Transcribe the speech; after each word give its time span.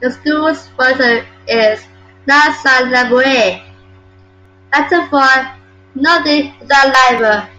The 0.00 0.10
school's 0.12 0.66
motto 0.78 1.22
is 1.46 1.84
"Nil 2.26 2.52
Sine 2.54 2.90
Labore", 2.90 3.62
Latin 4.72 5.10
for 5.10 5.58
"Nothing 5.94 6.58
Without 6.58 6.94
Labour". 7.12 7.50